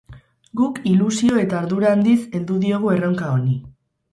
[0.61, 3.57] Guk ilusio eta ardura handiz heldu diogu erronka honi.